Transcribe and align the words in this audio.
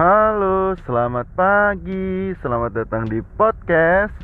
Halo, 0.00 0.72
selamat 0.88 1.28
pagi. 1.36 2.32
Selamat 2.40 2.72
datang 2.72 3.04
di 3.04 3.20
podcast 3.36 4.16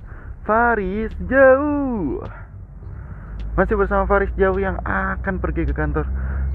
Faris 0.49 1.13
Jauh. 1.29 2.25
Masih 3.61 3.77
bersama 3.77 4.09
Faris 4.09 4.33
Jauh 4.41 4.57
yang 4.57 4.81
akan 4.89 5.37
pergi 5.37 5.69
ke 5.69 5.77
kantor 5.77 6.09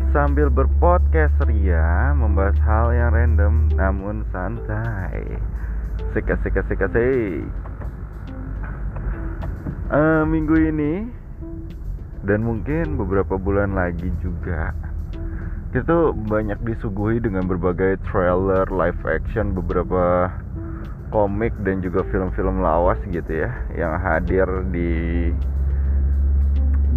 sambil 0.10 0.50
berpodcast 0.50 1.38
ria 1.46 2.18
membahas 2.18 2.58
hal 2.66 2.98
yang 2.98 3.14
random 3.14 3.70
namun 3.78 4.26
santai. 4.34 5.38
Seka 6.18 6.42
seka 6.42 6.66
seka 6.66 6.90
sek. 6.90 7.46
Uh, 9.94 10.26
minggu 10.26 10.58
ini 10.66 11.06
dan 12.26 12.42
mungkin 12.42 12.98
beberapa 12.98 13.38
bulan 13.38 13.78
lagi 13.78 14.10
juga 14.18 14.74
kita 15.72 16.12
banyak 16.28 16.60
disuguhi 16.68 17.24
dengan 17.24 17.48
berbagai 17.48 17.96
trailer 18.12 18.68
live 18.68 19.00
action 19.08 19.56
beberapa 19.56 20.28
komik 21.16 21.56
dan 21.64 21.80
juga 21.80 22.04
film-film 22.12 22.60
lawas 22.60 23.00
gitu 23.08 23.48
ya 23.48 23.52
yang 23.72 23.96
hadir 23.96 24.48
di 24.76 25.32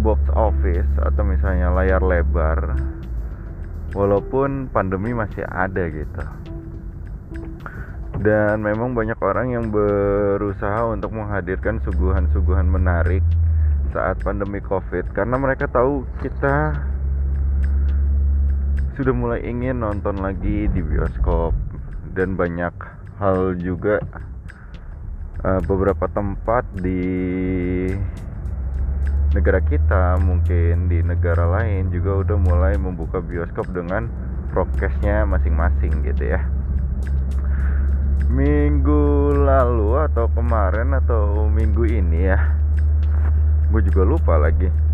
box 0.03 0.19
office 0.35 0.91
atau 0.99 1.23
misalnya 1.23 1.71
layar 1.71 2.03
lebar. 2.03 2.75
Walaupun 3.95 4.67
pandemi 4.75 5.15
masih 5.15 5.47
ada 5.47 5.87
gitu. 5.87 6.23
Dan 8.19 8.59
memang 8.59 8.91
banyak 8.91 9.15
orang 9.23 9.55
yang 9.55 9.71
berusaha 9.71 10.91
untuk 10.91 11.15
menghadirkan 11.15 11.79
suguhan-suguhan 11.87 12.67
menarik 12.67 13.23
saat 13.95 14.19
pandemi 14.19 14.59
covid 14.59 15.07
karena 15.15 15.39
mereka 15.39 15.71
tahu 15.71 16.03
kita 16.19 16.75
sudah 18.95 19.11
mulai 19.11 19.43
ingin 19.43 19.83
nonton 19.83 20.23
lagi 20.23 20.71
di 20.71 20.79
bioskop 20.79 21.51
dan 22.15 22.39
banyak 22.39 22.71
hal 23.19 23.59
juga 23.59 23.99
uh, 25.43 25.59
beberapa 25.67 26.07
tempat 26.07 26.63
di 26.79 27.03
negara 29.35 29.59
kita 29.59 30.15
mungkin 30.23 30.87
di 30.87 31.03
negara 31.03 31.43
lain 31.43 31.91
juga 31.91 32.23
udah 32.23 32.37
mulai 32.39 32.73
membuka 32.79 33.19
bioskop 33.19 33.67
dengan 33.75 34.07
prokesnya 34.55 35.27
masing-masing 35.27 36.07
gitu 36.07 36.31
ya. 36.31 36.39
Minggu 38.31 39.35
lalu 39.43 39.99
atau 40.07 40.31
kemarin 40.31 40.95
atau 40.95 41.51
minggu 41.51 41.83
ini 41.83 42.31
ya 42.31 42.39
gue 43.75 43.81
juga 43.91 44.07
lupa 44.07 44.39
lagi 44.39 44.84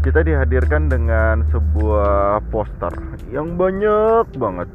kita 0.00 0.24
dihadirkan 0.24 0.88
dengan 0.88 1.44
sebuah 1.52 2.40
poster 2.48 2.88
yang 3.28 3.60
banyak 3.60 4.32
banget 4.40 4.72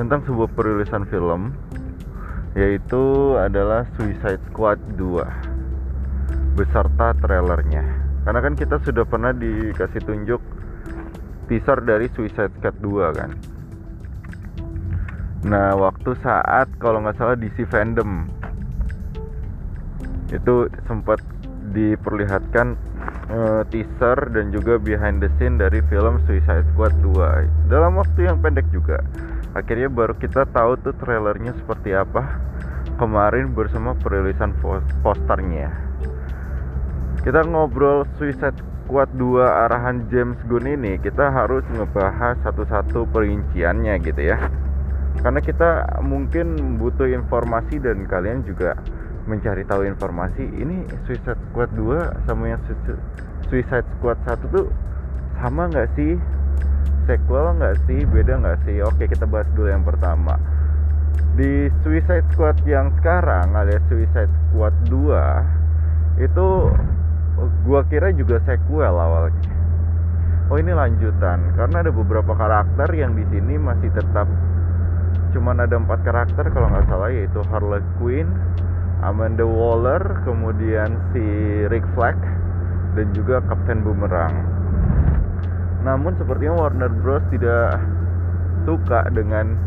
tentang 0.00 0.24
sebuah 0.24 0.48
perilisan 0.56 1.04
film 1.12 1.52
yaitu 2.56 3.36
adalah 3.36 3.84
Suicide 4.00 4.40
Squad 4.48 4.80
2 4.96 6.56
beserta 6.56 7.12
trailernya. 7.20 7.84
Karena 8.24 8.40
kan 8.40 8.54
kita 8.56 8.80
sudah 8.80 9.04
pernah 9.04 9.36
dikasih 9.36 10.00
tunjuk 10.00 10.40
teaser 11.52 11.84
dari 11.84 12.08
Suicide 12.16 12.54
Squad 12.56 12.80
2 12.80 13.18
kan? 13.20 13.30
Nah 15.44 15.76
waktu 15.76 16.16
saat 16.24 16.72
kalau 16.80 17.04
nggak 17.04 17.20
salah 17.20 17.36
DC 17.36 17.68
Fandom 17.68 18.24
itu 20.32 20.72
sempat 20.88 21.20
diperlihatkan 21.74 22.78
uh, 23.34 23.62
teaser 23.68 24.18
dan 24.30 24.54
juga 24.54 24.78
behind 24.78 25.18
the 25.18 25.30
scene 25.36 25.58
dari 25.58 25.82
film 25.90 26.22
Suicide 26.24 26.64
Squad 26.72 26.94
2 27.02 27.68
dalam 27.68 27.98
waktu 27.98 28.30
yang 28.30 28.38
pendek 28.38 28.64
juga. 28.70 29.02
Akhirnya 29.54 29.90
baru 29.90 30.14
kita 30.18 30.46
tahu 30.50 30.78
tuh 30.82 30.94
trailernya 30.98 31.54
seperti 31.58 31.94
apa 31.94 32.26
kemarin 32.96 33.50
bersama 33.54 33.94
perilisan 33.98 34.54
posternya. 35.02 35.70
Kita 37.22 37.42
ngobrol 37.46 38.06
Suicide 38.18 38.58
Squad 38.84 39.10
2 39.16 39.40
arahan 39.42 40.06
James 40.12 40.36
Gunn 40.44 40.68
ini 40.68 41.00
kita 41.00 41.32
harus 41.32 41.64
ngebahas 41.72 42.36
satu-satu 42.44 43.08
perinciannya 43.10 43.96
gitu 44.04 44.22
ya. 44.22 44.38
Karena 45.24 45.40
kita 45.40 46.02
mungkin 46.04 46.76
butuh 46.76 47.08
informasi 47.08 47.80
dan 47.80 48.04
kalian 48.04 48.44
juga 48.44 48.76
mencari 49.24 49.64
tahu 49.64 49.88
informasi 49.88 50.44
ini 50.44 50.84
Suicide 51.08 51.40
Squad 51.50 51.72
2 51.76 52.28
sama 52.28 52.52
yang 52.52 52.60
Suicide 53.48 53.88
Squad 53.98 54.18
1 54.28 54.52
tuh 54.52 54.68
sama 55.40 55.68
nggak 55.68 55.88
sih? 55.96 56.16
Sequel 57.04 57.56
nggak 57.60 57.76
sih? 57.88 58.04
Beda 58.08 58.40
nggak 58.40 58.58
sih? 58.68 58.80
Oke 58.84 59.08
kita 59.08 59.24
bahas 59.24 59.48
dulu 59.56 59.68
yang 59.72 59.84
pertama. 59.84 60.36
Di 61.34 61.68
Suicide 61.82 62.24
Squad 62.32 62.60
yang 62.68 62.92
sekarang 63.00 63.56
alias 63.56 63.82
Suicide 63.88 64.32
Squad 64.48 64.74
2 64.88 66.22
itu 66.22 66.48
gua 67.66 67.80
kira 67.88 68.12
juga 68.14 68.38
sequel 68.44 68.94
awalnya. 68.94 69.52
Oh 70.52 70.60
ini 70.60 70.76
lanjutan. 70.76 71.56
Karena 71.56 71.80
ada 71.80 71.92
beberapa 71.92 72.36
karakter 72.36 72.92
yang 72.92 73.16
di 73.16 73.24
sini 73.32 73.56
masih 73.56 73.88
tetap 73.96 74.28
cuman 75.34 75.66
ada 75.66 75.74
empat 75.74 76.06
karakter 76.06 76.46
kalau 76.54 76.70
nggak 76.70 76.86
salah 76.86 77.10
yaitu 77.10 77.42
Harley 77.50 77.82
Quinn 77.98 78.30
Amanda 79.04 79.44
Waller, 79.44 80.00
kemudian 80.24 80.96
si 81.12 81.24
Rick 81.68 81.84
Flag 81.92 82.16
dan 82.96 83.12
juga 83.12 83.44
Kapten 83.44 83.84
Boomerang. 83.84 84.32
Namun 85.84 86.16
sepertinya 86.16 86.56
Warner 86.56 86.88
Bros 87.04 87.20
tidak 87.28 87.76
suka 88.64 89.04
dengan 89.12 89.60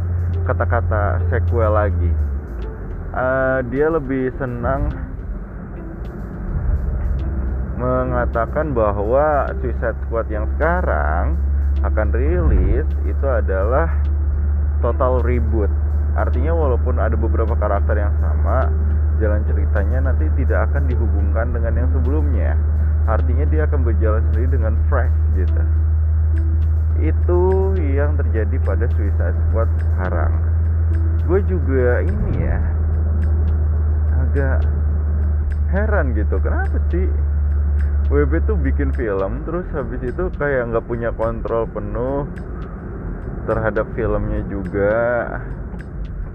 kata-kata 0.49 1.21
sequel 1.29 1.69
lagi. 1.69 2.09
Uh, 3.13 3.61
dia 3.69 3.93
lebih 3.93 4.33
senang 4.41 4.89
mengatakan 7.77 8.73
bahwa 8.73 9.45
Suicide 9.61 9.97
Squad 10.05 10.25
yang 10.33 10.49
sekarang 10.57 11.37
akan 11.85 12.09
rilis 12.09 12.89
itu 13.05 13.27
adalah 13.29 13.85
total 14.81 15.21
reboot. 15.21 15.69
Artinya 16.17 16.57
walaupun 16.57 16.97
ada 16.97 17.13
beberapa 17.13 17.53
karakter 17.53 18.01
yang 18.01 18.17
sama, 18.17 18.73
jalan 19.17 19.41
ceritanya 19.49 20.11
nanti 20.11 20.25
tidak 20.39 20.71
akan 20.71 20.89
dihubungkan 20.89 21.51
dengan 21.53 21.73
yang 21.85 21.89
sebelumnya 21.93 22.53
artinya 23.07 23.45
dia 23.47 23.63
akan 23.63 23.87
berjalan 23.87 24.21
sendiri 24.29 24.59
dengan 24.59 24.73
fresh 24.91 25.15
gitu. 25.39 25.61
Itu 26.99 27.41
yang 27.79 28.19
terjadi 28.19 28.59
pada 28.67 28.85
Suicide 28.91 29.37
Squad 29.47 29.69
sekarang. 29.79 30.33
Gue 31.23 31.39
juga 31.47 32.03
ini 32.03 32.43
ya 32.43 32.59
agak 34.27 34.59
heran 35.71 36.11
gitu. 36.13 36.35
Kenapa 36.43 36.77
sih? 36.91 37.07
WB 38.07 38.39
tuh 38.47 38.55
bikin 38.55 38.95
film 38.95 39.43
terus 39.43 39.67
habis 39.75 39.99
itu 39.99 40.31
kayak 40.39 40.71
nggak 40.71 40.85
punya 40.87 41.11
kontrol 41.11 41.67
penuh 41.67 42.27
terhadap 43.47 43.87
filmnya 43.95 44.43
juga. 44.51 44.95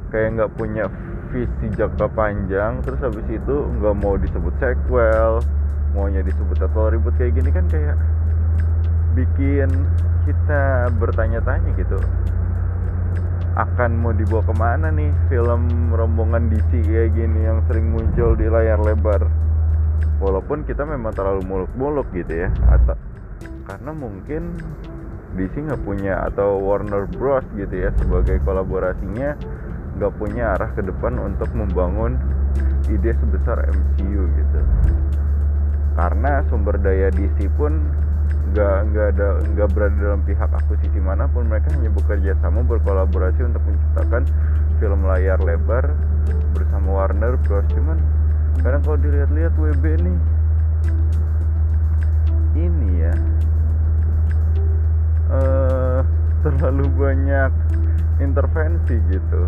Kayak 0.09 0.29
nggak 0.41 0.53
punya 0.57 0.85
visi 1.33 1.67
jangka 1.75 2.13
panjang 2.13 2.85
terus 2.85 3.01
habis 3.01 3.25
itu 3.33 3.57
nggak 3.81 3.97
mau 3.99 4.21
disebut 4.21 4.53
sequel 4.61 5.41
maunya 5.93 6.25
disebut 6.25 6.57
atau 6.61 6.89
ribut 6.89 7.13
kayak 7.21 7.37
gini 7.37 7.51
kan 7.53 7.65
kayak 7.69 7.97
bikin 9.13 9.69
kita 10.25 10.89
bertanya-tanya 10.97 11.71
gitu. 11.77 12.01
Akan 13.53 14.01
mau 14.01 14.17
dibawa 14.17 14.41
ke 14.49 14.55
mana 14.57 14.89
nih 14.89 15.13
film 15.29 15.93
rombongan 15.93 16.49
DC 16.49 16.89
kayak 16.89 17.13
gini 17.13 17.45
yang 17.45 17.61
sering 17.69 17.93
muncul 17.93 18.33
di 18.33 18.49
layar 18.49 18.81
lebar? 18.81 19.29
Walaupun 20.25 20.65
kita 20.65 20.89
memang 20.89 21.13
terlalu 21.13 21.45
muluk-muluk 21.45 22.09
gitu 22.17 22.49
ya 22.49 22.51
atau 22.73 22.97
karena 23.69 23.93
mungkin 23.93 24.57
DC 25.37 25.53
nggak 25.69 25.83
punya 25.85 26.25
atau 26.29 26.61
Warner 26.61 27.09
Bros 27.13 27.45
gitu 27.57 27.73
ya 27.73 27.93
sebagai 28.01 28.41
kolaborasinya 28.45 29.37
nggak 30.03 30.19
punya 30.19 30.59
arah 30.59 30.67
ke 30.75 30.83
depan 30.83 31.15
untuk 31.15 31.47
membangun 31.55 32.19
ide 32.91 33.15
sebesar 33.23 33.71
MCU 33.71 34.27
gitu. 34.35 34.61
Karena 35.95 36.43
sumber 36.51 36.75
daya 36.83 37.07
DC 37.15 37.47
pun 37.55 37.87
nggak 38.51 38.77
nggak 38.91 39.07
ada 39.15 39.29
nggak 39.55 39.69
berada 39.71 39.95
dalam 39.95 40.27
pihak 40.27 40.51
akuisisi 40.51 40.99
mana 40.99 41.31
pun 41.31 41.47
mereka 41.47 41.71
hanya 41.79 41.95
bekerja 41.95 42.35
sama 42.43 42.67
berkolaborasi 42.67 43.47
untuk 43.47 43.63
menciptakan 43.63 44.27
film 44.83 45.07
layar 45.07 45.39
lebar 45.39 45.95
bersama 46.51 47.07
Warner 47.07 47.39
Bros. 47.47 47.63
Cuman 47.71 48.03
kadang 48.59 48.83
kalau 48.83 48.99
dilihat-lihat 48.99 49.55
WB 49.55 49.85
nih 50.03 50.19
ini 52.59 53.07
ya 53.07 53.15
uh, 55.31 56.03
terlalu 56.43 56.91
banyak 56.91 57.55
intervensi 58.19 58.99
gitu 59.07 59.47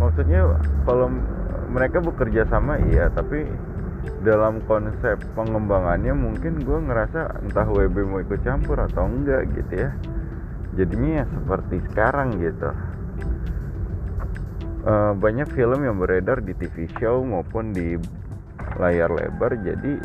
maksudnya 0.00 0.56
kalau 0.88 1.12
mereka 1.70 2.02
bekerja 2.02 2.48
sama 2.50 2.80
iya. 2.90 3.06
Tapi 3.12 3.46
dalam 4.24 4.60
konsep 4.66 5.20
pengembangannya 5.38 6.12
mungkin 6.12 6.60
gue 6.60 6.78
ngerasa 6.90 7.44
entah 7.46 7.68
WB 7.68 7.96
mau 8.08 8.20
ikut 8.20 8.40
campur 8.42 8.80
atau 8.80 9.06
enggak 9.06 9.46
gitu 9.54 9.86
ya. 9.86 9.90
Jadinya 10.74 11.22
ya 11.22 11.24
seperti 11.30 11.76
sekarang 11.92 12.40
gitu. 12.40 12.70
Uh, 14.80 15.12
banyak 15.12 15.44
film 15.52 15.84
yang 15.84 16.00
beredar 16.00 16.40
di 16.40 16.56
TV 16.56 16.88
show 16.96 17.20
maupun 17.20 17.76
di 17.76 18.00
layar 18.80 19.12
lebar. 19.12 19.52
Jadi 19.60 20.00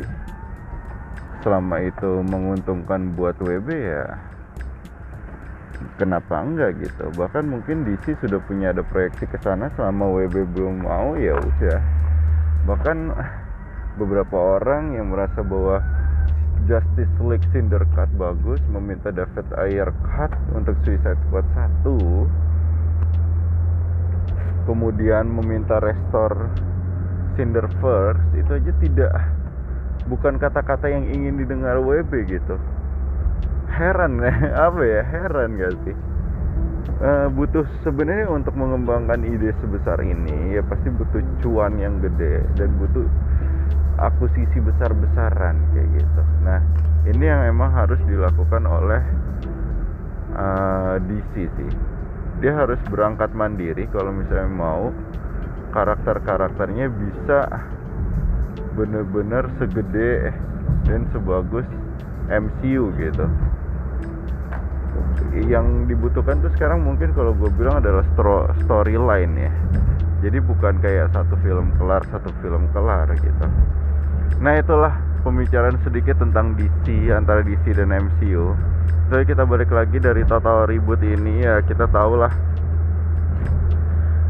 selama 1.40 1.80
itu 1.80 2.20
menguntungkan 2.26 3.14
buat 3.16 3.38
WB 3.40 3.68
ya 3.70 4.35
kenapa 5.96 6.40
enggak 6.40 6.80
gitu? 6.80 7.10
Bahkan 7.16 7.44
mungkin 7.48 7.84
DC 7.88 8.20
sudah 8.20 8.40
punya 8.44 8.72
ada 8.72 8.84
proyeksi 8.84 9.26
ke 9.28 9.40
sana 9.40 9.72
selama 9.74 10.08
WB 10.12 10.56
belum 10.56 10.84
mau 10.84 11.16
ya 11.16 11.36
udah. 11.36 11.80
Bahkan 12.68 12.96
beberapa 14.00 14.60
orang 14.60 14.96
yang 14.96 15.10
merasa 15.12 15.40
bahwa 15.40 15.80
Justice 16.68 17.16
League 17.22 17.44
Cinder 17.52 17.84
Cut 17.96 18.10
bagus 18.16 18.60
meminta 18.68 19.08
David 19.14 19.46
Ayer 19.56 19.92
cut 20.16 20.32
untuk 20.52 20.74
Suicide 20.82 21.20
Squad 21.28 21.46
1 21.84 21.86
kemudian 24.66 25.30
meminta 25.30 25.78
restore 25.78 26.50
Cinderverse 27.38 28.20
itu 28.34 28.50
aja 28.50 28.72
tidak 28.82 29.12
bukan 30.10 30.42
kata-kata 30.42 30.90
yang 30.90 31.06
ingin 31.06 31.38
didengar 31.38 31.78
WB 31.78 32.26
gitu 32.26 32.58
heran 33.76 34.18
ya 34.24 34.32
apa 34.72 34.80
ya 34.82 35.00
heran 35.04 35.60
gak 35.60 35.76
sih 35.84 35.96
uh, 37.04 37.28
butuh 37.28 37.68
sebenarnya 37.84 38.28
untuk 38.32 38.56
mengembangkan 38.56 39.20
ide 39.22 39.52
sebesar 39.60 40.00
ini 40.00 40.56
ya 40.56 40.62
pasti 40.64 40.88
butuh 40.88 41.20
cuan 41.44 41.76
yang 41.76 42.00
gede 42.00 42.40
dan 42.56 42.72
butuh 42.80 43.04
akuisisi 43.96 44.60
besar-besaran 44.60 45.56
kayak 45.72 45.88
gitu. 45.96 46.22
Nah, 46.44 46.60
ini 47.08 47.24
yang 47.24 47.48
emang 47.48 47.72
harus 47.72 48.00
dilakukan 48.04 48.68
oleh 48.68 49.02
uh, 50.36 50.96
eh, 51.00 51.08
DC 51.08 51.32
sih. 51.56 51.70
Dia 52.44 52.52
harus 52.52 52.76
berangkat 52.92 53.32
mandiri 53.32 53.88
kalau 53.88 54.12
misalnya 54.12 54.52
mau 54.52 54.92
karakter-karakternya 55.72 56.92
bisa 56.92 57.48
bener-bener 58.76 59.48
segede 59.56 60.36
dan 60.84 61.08
sebagus 61.16 61.64
MCU 62.28 62.92
gitu. 63.00 63.24
Yang 65.36 65.92
dibutuhkan 65.92 66.40
tuh 66.40 66.50
sekarang 66.56 66.84
mungkin 66.84 67.12
kalau 67.12 67.32
gue 67.36 67.50
bilang 67.54 67.80
adalah 67.80 68.04
storyline 68.64 69.34
ya. 69.36 69.52
Jadi 70.24 70.38
bukan 70.40 70.80
kayak 70.80 71.12
satu 71.12 71.36
film 71.44 71.70
kelar, 71.76 72.02
satu 72.08 72.32
film 72.40 72.66
kelar 72.72 73.06
gitu 73.20 73.46
Nah 74.40 74.58
itulah 74.58 74.96
pembicaraan 75.22 75.76
sedikit 75.84 76.18
tentang 76.18 76.56
DC 76.56 77.12
antara 77.12 77.44
DC 77.44 77.76
dan 77.76 77.92
MCU. 77.92 78.52
Jadi 79.12 79.24
kita 79.28 79.46
balik 79.46 79.70
lagi 79.70 80.02
dari 80.02 80.26
total 80.26 80.66
ribut 80.66 80.98
ini 81.04 81.46
ya 81.46 81.62
kita 81.62 81.86
tahu 81.88 82.18
lah 82.18 82.32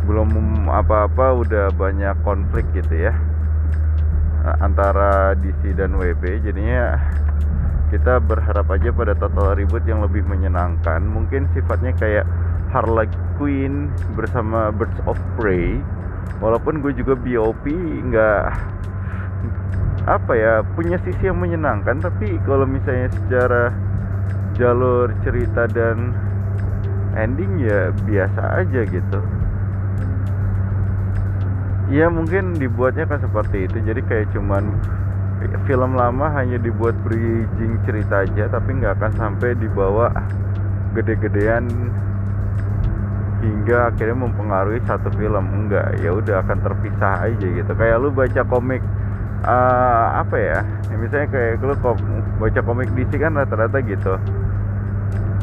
belum 0.06 0.30
apa-apa 0.70 1.34
udah 1.42 1.66
banyak 1.74 2.14
konflik 2.22 2.62
gitu 2.70 3.10
ya 3.10 3.14
antara 4.62 5.34
DC 5.34 5.74
dan 5.74 5.98
WB 5.98 6.46
jadinya 6.46 6.94
kita 7.88 8.18
berharap 8.18 8.66
aja 8.72 8.90
pada 8.90 9.14
total 9.14 9.54
ribut 9.54 9.82
yang 9.86 10.02
lebih 10.02 10.26
menyenangkan. 10.26 11.02
Mungkin 11.06 11.46
sifatnya 11.54 11.94
kayak 11.94 12.26
Harley 12.74 13.06
Quinn 13.38 13.92
bersama 14.18 14.74
Birds 14.74 14.98
of 15.06 15.18
Prey. 15.38 15.78
Walaupun 16.42 16.82
gue 16.82 16.92
juga 16.92 17.14
BOP 17.14 17.64
nggak 18.10 18.42
apa 20.06 20.32
ya 20.38 20.62
punya 20.74 20.98
sisi 21.06 21.30
yang 21.30 21.38
menyenangkan. 21.38 22.02
Tapi 22.02 22.42
kalau 22.42 22.66
misalnya 22.66 23.08
secara 23.14 23.70
jalur 24.58 25.12
cerita 25.22 25.70
dan 25.70 26.10
ending 27.14 27.62
ya 27.62 27.94
biasa 28.04 28.66
aja 28.66 28.82
gitu. 28.84 29.20
Ya 31.86 32.10
mungkin 32.10 32.58
dibuatnya 32.58 33.06
kan 33.06 33.22
seperti 33.22 33.70
itu. 33.70 33.78
Jadi 33.78 34.02
kayak 34.02 34.34
cuman 34.34 34.74
film 35.66 35.94
lama 35.94 36.26
hanya 36.34 36.58
dibuat 36.58 36.94
bridging 37.06 37.78
cerita 37.86 38.26
aja 38.26 38.50
tapi 38.50 38.78
nggak 38.78 38.98
akan 38.98 39.12
sampai 39.14 39.54
dibawa 39.58 40.10
gede-gedean 40.96 41.68
hingga 43.44 43.92
akhirnya 43.92 44.16
mempengaruhi 44.16 44.80
satu 44.88 45.12
film. 45.14 45.44
Enggak 45.52 46.00
ya 46.00 46.10
udah 46.14 46.42
akan 46.42 46.58
terpisah 46.64 47.28
aja 47.28 47.46
gitu. 47.46 47.72
Kayak 47.76 47.96
lu 48.00 48.08
baca 48.10 48.42
komik 48.48 48.82
uh, 49.44 50.20
apa 50.24 50.36
ya? 50.36 50.58
ya 50.88 50.94
misalnya 50.96 51.28
kayak 51.30 51.62
lu 51.62 51.74
kok 51.78 51.96
baca 52.40 52.60
komik 52.64 52.88
DC 52.96 53.12
kan 53.20 53.36
rata-rata 53.36 53.78
gitu. 53.84 54.14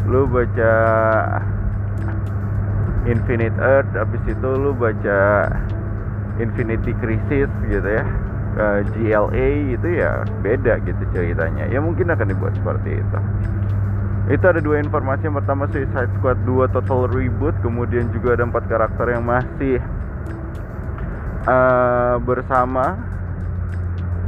Lu 0.10 0.28
baca 0.28 0.72
Infinite 3.04 3.56
Earth 3.60 3.92
habis 3.94 4.24
itu 4.26 4.50
lu 4.58 4.72
baca 4.74 5.48
Infinity 6.42 6.96
Crisis 6.98 7.52
gitu 7.70 7.90
ya 7.90 8.04
uh, 8.58 8.80
GLA 8.94 9.78
itu 9.78 9.88
ya 10.00 10.26
beda 10.42 10.82
gitu 10.86 11.04
ceritanya. 11.14 11.66
Ya 11.70 11.80
mungkin 11.82 12.10
akan 12.10 12.28
dibuat 12.30 12.54
seperti 12.58 13.02
itu. 13.02 13.20
Itu 14.32 14.46
ada 14.48 14.64
dua 14.64 14.80
informasi. 14.80 15.28
Yang 15.28 15.44
pertama 15.44 15.64
Suicide 15.68 16.12
Squad 16.20 16.40
2 16.48 16.72
total 16.72 17.12
reboot. 17.12 17.56
Kemudian 17.60 18.08
juga 18.16 18.40
ada 18.40 18.48
empat 18.48 18.64
karakter 18.72 19.06
yang 19.12 19.24
masih 19.28 19.84
uh, 21.44 22.16
bersama 22.24 22.96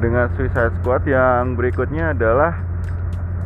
dengan 0.04 0.27
Suicide 0.36 0.75
Squad. 0.83 1.07
Yang 1.07 1.56
berikutnya 1.56 2.12
adalah 2.12 2.60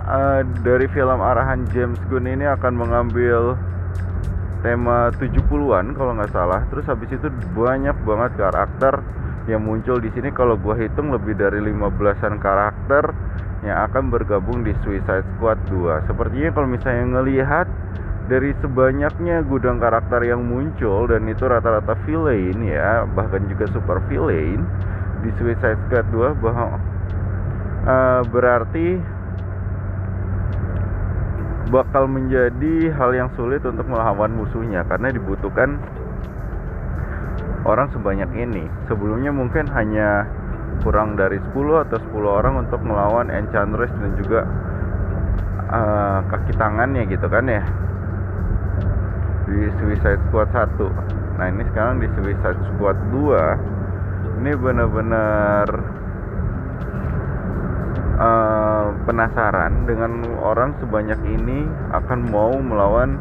uh, 0.09 0.41
dari 0.65 0.89
film 0.89 1.21
arahan 1.21 1.69
James 1.69 2.01
Gunn 2.09 2.25
ini 2.25 2.49
akan 2.49 2.73
mengambil 2.73 3.53
tema 4.65 5.13
70-an 5.21 5.93
kalau 5.93 6.11
nggak 6.17 6.33
salah. 6.33 6.65
Terus 6.73 6.85
habis 6.89 7.13
itu 7.13 7.29
banyak 7.53 7.95
banget 8.03 8.31
karakter 8.35 8.99
yang 9.49 9.65
muncul 9.65 9.97
di 9.97 10.13
sini 10.13 10.29
kalau 10.29 10.55
gua 10.55 10.77
hitung 10.77 11.09
lebih 11.09 11.33
dari 11.33 11.59
15-an 11.59 12.37
karakter 12.37 13.09
yang 13.65 13.89
akan 13.89 14.13
bergabung 14.13 14.63
di 14.63 14.71
Suicide 14.85 15.25
Squad 15.35 15.59
2. 15.67 16.07
Sepertinya 16.07 16.49
kalau 16.55 16.67
misalnya 16.69 17.19
ngelihat 17.19 17.67
dari 18.29 18.53
sebanyaknya 18.61 19.41
gudang 19.43 19.81
karakter 19.81 20.21
yang 20.21 20.45
muncul 20.45 21.09
dan 21.09 21.25
itu 21.25 21.49
rata-rata 21.49 21.97
villain 22.05 22.61
ya, 22.61 23.03
bahkan 23.17 23.41
juga 23.49 23.65
super 23.73 23.97
villain 24.07 24.63
di 25.25 25.29
Suicide 25.35 25.81
Squad 25.89 26.07
2 26.13 26.37
bahwa 26.39 26.77
uh, 27.89 28.21
berarti 28.29 29.01
bakal 31.69 32.09
menjadi 32.09 32.89
hal 32.97 33.13
yang 33.13 33.29
sulit 33.37 33.61
untuk 33.61 33.85
melawan 33.85 34.33
musuhnya 34.33 34.81
karena 34.89 35.13
dibutuhkan 35.13 35.77
orang 37.69 37.87
sebanyak 37.93 38.29
ini. 38.33 38.65
Sebelumnya 38.89 39.29
mungkin 39.29 39.69
hanya 39.69 40.25
kurang 40.81 41.19
dari 41.19 41.37
10 41.53 41.85
atau 41.85 41.97
10 41.99 42.25
orang 42.25 42.53
untuk 42.65 42.81
melawan 42.81 43.29
Enchantress 43.29 43.91
dan 43.99 44.11
juga 44.17 44.41
uh, 45.69 46.19
kaki 46.27 46.57
tangannya 46.57 47.05
gitu 47.05 47.27
kan 47.29 47.45
ya. 47.45 47.63
Di 49.49 49.69
Suicide 49.81 50.21
Squad 50.29 50.49
1. 50.53 51.37
Nah, 51.39 51.45
ini 51.47 51.63
sekarang 51.71 52.01
di 52.03 52.07
Suicide 52.17 52.61
Squad 52.73 52.97
2 53.13 53.79
ini 54.39 54.51
benar-benar 54.55 55.67
uh, 58.19 58.85
penasaran 59.03 59.83
dengan 59.83 60.23
orang 60.39 60.75
sebanyak 60.79 61.19
ini 61.27 61.67
akan 61.91 62.19
mau 62.29 62.55
melawan 62.59 63.19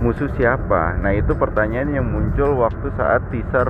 musuh 0.00 0.28
siapa. 0.36 0.96
Nah 0.98 1.12
itu 1.12 1.36
pertanyaan 1.36 1.92
yang 1.92 2.06
muncul 2.08 2.56
waktu 2.56 2.88
saat 2.96 3.20
teaser 3.28 3.68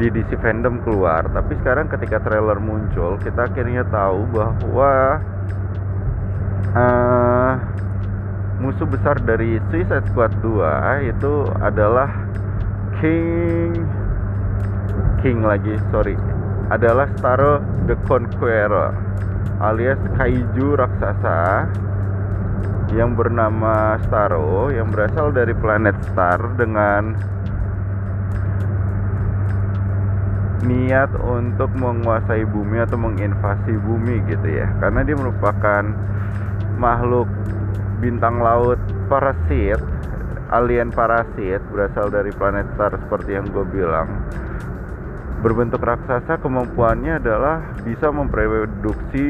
di 0.00 0.10
DC 0.10 0.40
Fandom 0.40 0.80
keluar. 0.82 1.28
Tapi 1.30 1.54
sekarang 1.62 1.86
ketika 1.92 2.18
trailer 2.24 2.58
muncul, 2.58 3.20
kita 3.20 3.46
akhirnya 3.46 3.84
tahu 3.92 4.26
bahwa 4.32 5.22
uh, 6.74 7.52
musuh 8.58 8.88
besar 8.88 9.20
dari 9.22 9.60
Suicide 9.70 10.08
Squad 10.10 10.32
2 10.40 11.10
itu 11.12 11.34
adalah 11.60 12.08
King 12.98 13.84
King 15.20 15.44
lagi 15.44 15.76
sorry 15.92 16.16
adalah 16.72 17.04
Staro 17.18 17.60
the 17.84 17.96
Conqueror 18.08 18.94
alias 19.60 20.00
kaiju 20.16 20.80
raksasa 20.80 21.68
yang 22.92 23.16
bernama 23.16 23.96
Staro 24.04 24.68
yang 24.68 24.92
berasal 24.92 25.32
dari 25.32 25.56
planet 25.56 25.96
Star 26.12 26.36
dengan 26.60 27.16
niat 30.64 31.12
untuk 31.20 31.72
menguasai 31.76 32.44
bumi 32.48 32.80
atau 32.84 33.00
menginvasi 33.00 33.72
bumi 33.80 34.20
gitu 34.28 34.48
ya. 34.48 34.68
Karena 34.80 35.00
dia 35.00 35.16
merupakan 35.16 35.84
makhluk 36.76 37.28
bintang 38.04 38.42
laut 38.42 38.76
parasit 39.08 39.80
alien 40.52 40.92
parasit 40.92 41.60
berasal 41.72 42.12
dari 42.12 42.28
planet 42.36 42.68
Star 42.76 42.92
seperti 42.94 43.36
yang 43.36 43.48
gue 43.48 43.64
bilang 43.72 44.08
berbentuk 45.44 45.84
raksasa 45.84 46.40
kemampuannya 46.40 47.20
adalah 47.20 47.60
bisa 47.84 48.08
memproduksi 48.08 49.28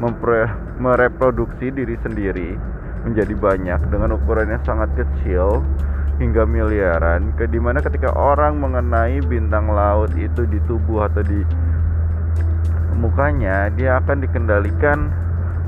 mempre, 0.00 0.48
mereproduksi 0.80 1.68
diri 1.68 1.92
sendiri 2.00 2.56
menjadi 3.04 3.36
banyak 3.36 3.80
dengan 3.92 4.16
ukurannya 4.16 4.56
sangat 4.64 4.88
kecil 4.96 5.60
hingga 6.16 6.48
miliaran 6.48 7.36
ke 7.36 7.44
di 7.52 7.60
mana 7.60 7.84
ketika 7.84 8.08
orang 8.16 8.64
mengenai 8.64 9.20
bintang 9.28 9.68
laut 9.68 10.08
itu 10.16 10.48
di 10.48 10.56
tubuh 10.64 11.04
atau 11.04 11.20
di 11.20 11.44
mukanya 12.96 13.68
dia 13.76 14.00
akan 14.00 14.24
dikendalikan 14.24 15.12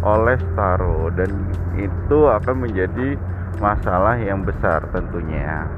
oleh 0.00 0.40
Staro 0.52 1.12
dan 1.12 1.28
itu 1.76 2.18
akan 2.24 2.68
menjadi 2.68 3.20
masalah 3.60 4.16
yang 4.16 4.48
besar 4.48 4.80
tentunya 4.96 5.68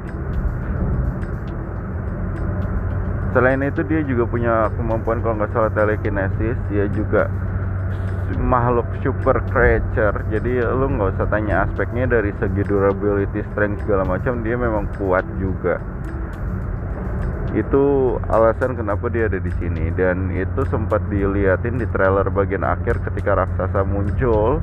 selain 3.34 3.60
itu 3.66 3.82
dia 3.84 4.00
juga 4.06 4.24
punya 4.30 4.70
kemampuan 4.78 5.18
kalau 5.18 5.42
nggak 5.42 5.50
salah 5.50 5.72
telekinesis 5.74 6.54
dia 6.70 6.86
juga 6.94 7.26
makhluk 8.40 8.86
super 9.02 9.42
creature. 9.52 10.14
Jadi 10.32 10.62
lu 10.62 10.86
nggak 10.96 11.18
usah 11.18 11.28
tanya 11.28 11.68
aspeknya 11.68 12.08
dari 12.08 12.30
segi 12.40 12.62
durability 12.64 13.44
strength 13.52 13.84
segala 13.84 14.06
macam 14.06 14.40
dia 14.40 14.56
memang 14.56 14.88
kuat 14.96 15.26
juga. 15.36 15.82
Itu 17.54 18.16
alasan 18.30 18.74
kenapa 18.74 19.06
dia 19.10 19.30
ada 19.30 19.38
di 19.38 19.52
sini. 19.60 19.90
Dan 19.94 20.30
itu 20.34 20.62
sempat 20.70 21.02
dilihatin 21.10 21.78
di 21.78 21.86
trailer 21.90 22.26
bagian 22.30 22.64
akhir 22.64 23.02
ketika 23.10 23.44
raksasa 23.44 23.86
muncul. 23.86 24.62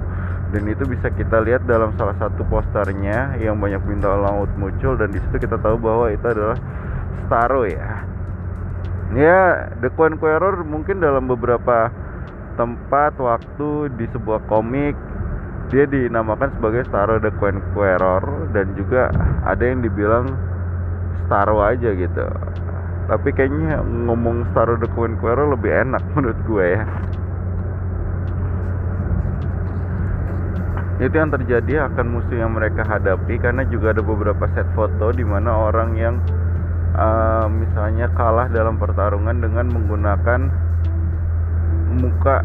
Dan 0.51 0.67
itu 0.67 0.83
bisa 0.83 1.07
kita 1.07 1.39
lihat 1.39 1.63
dalam 1.63 1.95
salah 1.95 2.17
satu 2.19 2.43
posternya 2.51 3.39
yang 3.39 3.55
banyak 3.59 3.79
bintang 3.87 4.19
laut 4.19 4.51
muncul. 4.59 4.99
Dan 4.99 5.15
di 5.15 5.19
situ 5.23 5.39
kita 5.39 5.55
tahu 5.59 5.79
bahwa 5.79 6.11
itu 6.11 6.25
adalah 6.27 6.59
Staro 7.31 7.63
ya 7.63 8.10
ya 9.15 9.67
The 9.83 9.89
Conqueror 9.95 10.63
mungkin 10.63 11.03
dalam 11.03 11.27
beberapa 11.27 11.91
tempat 12.55 13.15
waktu 13.19 13.91
di 13.95 14.05
sebuah 14.11 14.43
komik 14.47 14.95
dia 15.71 15.87
dinamakan 15.87 16.51
sebagai 16.59 16.83
Staro 16.91 17.15
The 17.23 17.31
Conqueror 17.39 18.51
dan 18.51 18.75
juga 18.75 19.07
ada 19.47 19.63
yang 19.63 19.79
dibilang 19.79 20.35
Staro 21.25 21.63
aja 21.63 21.95
gitu. 21.95 22.27
Tapi 23.07 23.29
kayaknya 23.31 23.79
ngomong 23.79 24.51
Staro 24.51 24.75
The 24.75 24.91
Conqueror 24.91 25.55
lebih 25.55 25.71
enak 25.71 26.03
menurut 26.15 26.39
gue 26.43 26.65
ya. 26.75 26.83
Itu 31.01 31.15
yang 31.17 31.33
terjadi 31.33 31.89
akan 31.89 32.05
musuh 32.13 32.37
yang 32.37 32.53
mereka 32.53 32.85
hadapi 32.85 33.41
karena 33.41 33.65
juga 33.65 33.95
ada 33.95 34.05
beberapa 34.05 34.45
set 34.53 34.67
foto 34.77 35.09
di 35.15 35.25
mana 35.25 35.49
orang 35.49 35.97
yang 35.97 36.21
uh, 36.95 37.47
misalnya 37.47 38.11
kalah 38.15 38.47
dalam 38.51 38.75
pertarungan 38.79 39.39
dengan 39.39 39.65
menggunakan 39.71 40.41
muka 41.91 42.43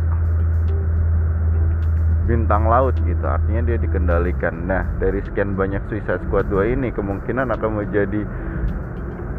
bintang 2.26 2.66
laut 2.66 2.94
gitu. 3.06 3.22
Artinya 3.22 3.62
dia 3.62 3.78
dikendalikan. 3.78 4.66
Nah 4.66 4.82
dari 4.98 5.22
sekian 5.22 5.54
banyak 5.54 5.82
Suicide 5.86 6.22
Squad 6.26 6.50
2 6.50 6.74
ini 6.74 6.90
kemungkinan 6.90 7.54
akan 7.54 7.70
menjadi 7.82 8.26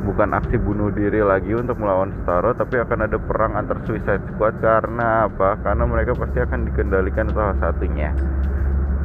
bukan 0.08 0.32
aksi 0.32 0.56
bunuh 0.56 0.88
diri 0.96 1.20
lagi 1.20 1.52
untuk 1.52 1.76
melawan 1.84 2.16
Starro 2.24 2.56
tapi 2.56 2.80
akan 2.80 3.12
ada 3.12 3.20
perang 3.20 3.60
antar 3.60 3.84
Suicide 3.84 4.24
Squad. 4.34 4.64
Karena 4.64 5.28
apa? 5.28 5.60
Karena 5.60 5.84
mereka 5.84 6.16
pasti 6.16 6.40
akan 6.40 6.72
dikendalikan 6.72 7.28
salah 7.36 7.56
satunya 7.60 8.16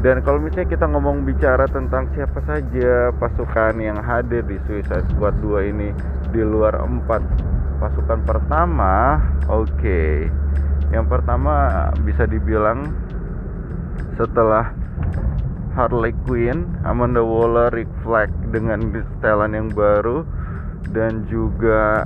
dan 0.00 0.24
kalau 0.24 0.40
misalnya 0.40 0.72
kita 0.72 0.86
ngomong 0.88 1.28
bicara 1.28 1.68
tentang 1.68 2.08
siapa 2.16 2.40
saja 2.48 3.12
pasukan 3.20 3.76
yang 3.76 4.00
hadir 4.00 4.40
di 4.48 4.56
Suicide 4.64 5.04
Squad 5.12 5.36
2 5.44 5.68
ini 5.68 5.92
di 6.32 6.40
luar 6.40 6.80
empat 6.80 7.20
pasukan 7.82 8.24
pertama, 8.24 9.20
oke. 9.50 9.68
Okay. 9.76 10.32
Yang 10.94 11.06
pertama 11.08 11.88
bisa 12.06 12.24
dibilang 12.24 12.94
setelah 14.16 14.72
Harley 15.72 16.12
Quinn, 16.28 16.68
Amanda 16.84 17.24
Waller, 17.24 17.72
Rick 17.72 17.88
Flag 18.04 18.28
dengan 18.52 18.92
setelan 18.92 19.56
yang 19.56 19.68
baru 19.72 20.22
dan 20.92 21.24
juga 21.32 22.04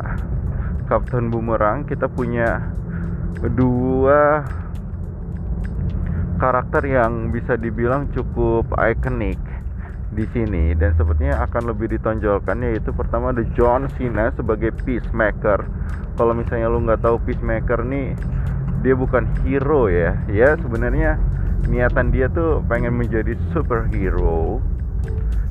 Captain 0.86 1.34
Boomerang 1.34 1.82
kita 1.82 2.06
punya 2.06 2.62
dua 3.58 4.46
karakter 6.36 6.84
yang 6.84 7.32
bisa 7.32 7.56
dibilang 7.56 8.08
cukup 8.12 8.68
ikonik 8.76 9.40
di 10.14 10.24
sini 10.32 10.72
dan 10.78 10.94
sepertinya 10.96 11.44
akan 11.44 11.74
lebih 11.74 11.92
ditonjolkan 11.92 12.62
yaitu 12.62 12.94
pertama 12.94 13.34
ada 13.34 13.42
John 13.58 13.90
Cena 13.96 14.32
sebagai 14.32 14.72
peacemaker. 14.86 15.66
Kalau 16.16 16.32
misalnya 16.32 16.72
lu 16.72 16.80
nggak 16.86 17.04
tahu 17.04 17.20
peacemaker 17.26 17.84
nih 17.84 18.16
dia 18.80 18.94
bukan 18.94 19.26
hero 19.44 19.90
ya. 19.90 20.16
Ya 20.30 20.56
sebenarnya 20.56 21.20
niatan 21.66 22.14
dia 22.14 22.30
tuh 22.30 22.62
pengen 22.70 22.94
menjadi 22.94 23.34
superhero 23.50 24.62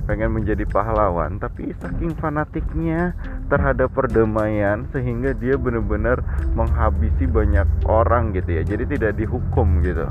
pengen 0.06 0.38
menjadi 0.38 0.70
pahlawan 0.70 1.42
tapi 1.42 1.74
saking 1.82 2.14
fanatiknya 2.22 3.18
terhadap 3.50 3.90
perdamaian 3.92 4.86
sehingga 4.94 5.34
dia 5.34 5.58
benar-benar 5.58 6.22
menghabisi 6.54 7.26
banyak 7.26 7.66
orang 7.90 8.32
gitu 8.38 8.62
ya 8.62 8.64
jadi 8.64 8.86
tidak 8.86 9.18
dihukum 9.18 9.82
gitu 9.82 10.06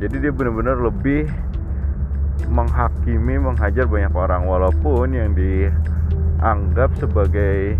jadi 0.00 0.16
dia 0.16 0.32
benar-benar 0.32 0.80
lebih 0.80 1.28
menghakimi 2.48 3.36
menghajar 3.36 3.84
banyak 3.84 4.10
orang. 4.16 4.48
Walaupun 4.48 5.12
yang 5.12 5.36
dianggap 5.36 6.96
sebagai 6.96 7.76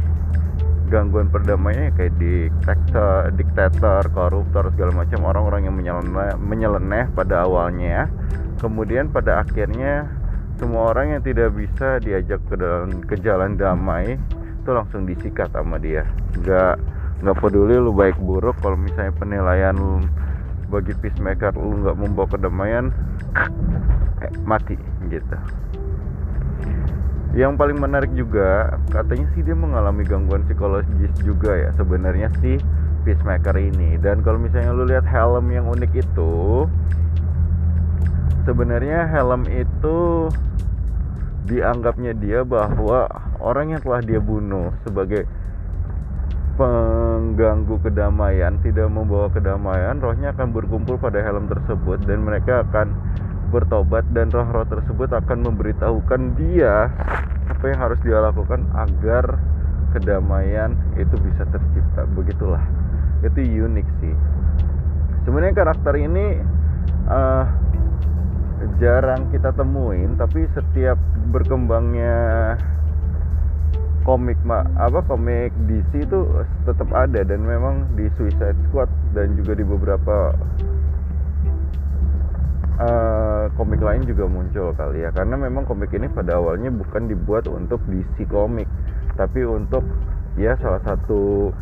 gangguan 0.92 1.32
perdamaian 1.32 1.94
kayak 1.96 2.12
diktator, 2.20 3.32
diktator, 3.32 4.02
koruptor 4.12 4.68
segala 4.74 5.06
macam 5.06 5.20
orang-orang 5.24 5.70
yang 5.70 5.76
menyeleneh, 5.78 6.34
menyeleneh 6.36 7.06
pada 7.14 7.46
awalnya 7.46 8.10
kemudian 8.58 9.08
pada 9.08 9.40
akhirnya 9.40 10.10
semua 10.60 10.92
orang 10.92 11.16
yang 11.16 11.22
tidak 11.24 11.56
bisa 11.56 11.96
diajak 12.04 12.42
ke 12.50 12.54
dalam 12.58 13.00
ke 13.06 13.16
jalan 13.22 13.56
damai 13.56 14.20
itu 14.60 14.70
langsung 14.70 15.08
disikat 15.08 15.48
sama 15.56 15.80
dia. 15.80 16.04
Nggak 16.36 16.76
nggak 17.24 17.36
peduli 17.40 17.80
lu 17.80 17.96
baik 17.96 18.20
buruk 18.20 18.60
kalau 18.60 18.76
misalnya 18.76 19.16
penilaian 19.16 19.76
bagi 20.70 20.94
peacemaker 20.96 21.52
lu 21.58 21.82
nggak 21.82 21.98
membawa 21.98 22.28
kedamaian 22.30 22.94
eh, 24.22 24.32
mati 24.46 24.78
gitu. 25.10 25.36
Yang 27.34 27.52
paling 27.58 27.78
menarik 27.78 28.10
juga 28.14 28.78
katanya 28.90 29.26
sih 29.34 29.42
dia 29.42 29.54
mengalami 29.54 30.02
gangguan 30.02 30.46
psikologis 30.46 31.10
juga 31.22 31.54
ya 31.54 31.70
sebenarnya 31.74 32.30
si 32.42 32.58
peacemaker 33.02 33.54
ini. 33.58 33.98
Dan 33.98 34.22
kalau 34.22 34.38
misalnya 34.38 34.74
lu 34.74 34.86
lihat 34.86 35.06
helm 35.06 35.50
yang 35.50 35.66
unik 35.70 35.92
itu 35.94 36.66
sebenarnya 38.46 39.06
helm 39.10 39.46
itu 39.46 40.26
dianggapnya 41.46 42.14
dia 42.14 42.46
bahwa 42.46 43.10
orang 43.42 43.74
yang 43.74 43.80
telah 43.82 44.02
dia 44.02 44.22
bunuh 44.22 44.70
sebagai 44.86 45.26
pengganggu 47.20 47.76
kedamaian 47.84 48.56
tidak 48.64 48.88
membawa 48.88 49.28
kedamaian 49.28 50.00
rohnya 50.00 50.32
akan 50.32 50.56
berkumpul 50.56 50.96
pada 50.96 51.20
helm 51.20 51.52
tersebut 51.52 52.00
dan 52.08 52.24
mereka 52.24 52.64
akan 52.64 52.96
bertobat 53.52 54.08
dan 54.16 54.32
roh-roh 54.32 54.64
tersebut 54.64 55.12
akan 55.12 55.44
memberitahukan 55.44 56.32
dia 56.40 56.88
apa 57.52 57.64
yang 57.68 57.76
harus 57.76 58.00
dia 58.00 58.24
lakukan 58.24 58.64
agar 58.72 59.36
kedamaian 59.92 60.72
itu 60.96 61.12
bisa 61.20 61.44
tercipta. 61.52 62.08
Begitulah. 62.16 62.64
Itu 63.20 63.36
unik 63.36 63.86
sih. 64.00 64.14
Sebenarnya 65.28 65.52
karakter 65.60 65.92
ini 66.00 66.40
uh, 67.04 67.44
jarang 68.80 69.28
kita 69.28 69.52
temuin 69.52 70.16
tapi 70.16 70.48
setiap 70.56 70.96
berkembangnya 71.28 72.56
komik 74.10 74.42
ma 74.42 74.66
apa 74.74 75.06
komik 75.06 75.54
DC 75.70 76.02
itu 76.02 76.18
tetap 76.66 76.90
ada 76.90 77.22
dan 77.22 77.46
memang 77.46 77.94
di 77.94 78.10
Suicide 78.18 78.58
Squad 78.66 78.90
dan 79.14 79.38
juga 79.38 79.54
di 79.54 79.62
beberapa 79.62 80.34
uh, 82.82 83.46
komik 83.54 83.78
lain 83.78 84.02
juga 84.02 84.26
muncul 84.26 84.74
kali 84.74 85.06
ya. 85.06 85.14
Karena 85.14 85.38
memang 85.38 85.62
komik 85.62 85.94
ini 85.94 86.10
pada 86.10 86.42
awalnya 86.42 86.74
bukan 86.74 87.06
dibuat 87.06 87.46
untuk 87.46 87.78
DC 87.86 88.26
komik 88.26 88.66
tapi 89.14 89.46
untuk 89.46 89.86
ya 90.34 90.58
salah 90.58 90.82
satu 90.82 91.54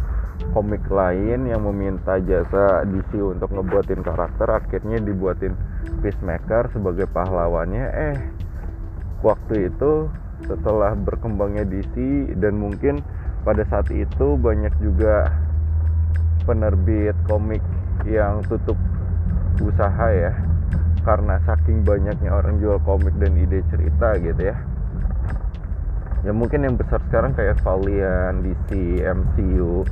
komik 0.57 0.88
lain 0.88 1.52
yang 1.52 1.61
meminta 1.69 2.17
jasa 2.25 2.81
DC 2.88 3.12
untuk 3.21 3.52
ngebuatin 3.52 4.00
karakter 4.00 4.49
akhirnya 4.49 4.97
dibuatin 5.05 5.52
Peacemaker 6.00 6.73
sebagai 6.73 7.12
pahlawannya. 7.12 7.85
Eh 7.93 8.17
waktu 9.21 9.69
itu 9.69 10.09
setelah 10.47 10.95
berkembangnya 10.95 11.66
DC 11.66 11.95
dan 12.38 12.61
mungkin 12.61 13.02
pada 13.42 13.64
saat 13.66 13.90
itu 13.90 14.38
banyak 14.38 14.71
juga 14.78 15.33
penerbit 16.47 17.16
komik 17.26 17.64
yang 18.07 18.45
tutup 18.47 18.78
usaha 19.59 20.07
ya 20.14 20.33
karena 21.02 21.40
saking 21.49 21.83
banyaknya 21.83 22.30
orang 22.30 22.61
jual 22.61 22.78
komik 22.85 23.14
dan 23.16 23.33
ide 23.35 23.64
cerita 23.73 24.18
gitu 24.21 24.52
ya. 24.52 24.57
Ya 26.26 26.33
mungkin 26.35 26.66
yang 26.66 26.75
besar 26.75 26.99
sekarang 27.09 27.33
kayak 27.33 27.62
Valiant, 27.62 28.42
DC, 28.42 29.00
MCU 29.07 29.87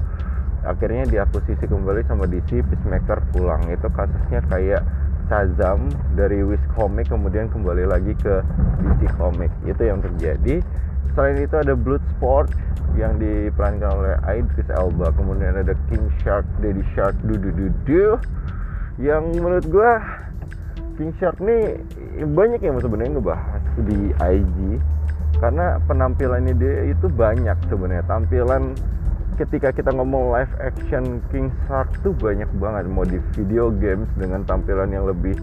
akhirnya 0.67 1.07
diakuisisi 1.07 1.71
kembali 1.71 2.03
sama 2.11 2.27
DC 2.27 2.61
Peacemaker 2.67 3.23
pulang. 3.31 3.63
Itu 3.71 3.87
kasusnya 3.95 4.43
kayak 4.51 4.83
Shazam 5.27 5.91
dari 6.15 6.43
Wish 6.43 6.63
Comic 6.79 7.11
kemudian 7.11 7.51
kembali 7.51 7.85
lagi 7.87 8.15
ke 8.19 8.43
DC 8.83 9.11
Comic 9.19 9.51
itu 9.67 9.83
yang 9.83 9.99
terjadi. 10.03 10.63
Selain 11.15 11.37
itu 11.41 11.57
ada 11.57 11.73
Bloodsport 11.73 12.53
yang 12.95 13.17
diperankan 13.17 13.91
oleh 13.91 14.15
Idris 14.29 14.69
Elba. 14.71 15.11
Kemudian 15.17 15.57
ada 15.59 15.75
King 15.91 16.07
Shark 16.23 16.45
Daddy 16.61 16.85
Shark 16.95 17.17
du 17.25 17.35
du 17.37 17.51
du 17.53 17.67
du 17.89 18.05
yang 18.97 19.29
menurut 19.37 19.67
gue 19.69 19.93
King 20.97 21.13
Shark 21.21 21.37
nih 21.41 21.81
banyak 22.25 22.65
yang 22.65 22.81
sebenarnya 22.81 23.21
ngebahas 23.21 23.63
di 23.85 24.13
IG 24.17 24.81
karena 25.37 25.77
penampilannya 25.85 26.57
dia 26.57 26.89
itu 26.89 27.07
banyak 27.13 27.57
sebenarnya. 27.69 28.05
Tampilan 28.09 28.73
ketika 29.37 29.69
kita 29.73 29.93
ngomong 29.93 30.33
live 30.33 30.55
action 30.59 31.21
King 31.29 31.53
Shark 31.69 31.93
tuh 32.01 32.17
banyak 32.17 32.49
banget 32.57 32.85
mau 32.89 33.05
di 33.05 33.21
video 33.37 33.69
games 33.69 34.09
dengan 34.17 34.43
tampilan 34.49 34.91
yang 34.93 35.05
lebih 35.05 35.37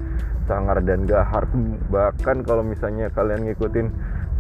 sangar 0.50 0.82
dan 0.82 1.06
gahar 1.06 1.46
bahkan 1.88 2.42
kalau 2.42 2.66
misalnya 2.66 3.08
kalian 3.14 3.48
ngikutin 3.48 3.88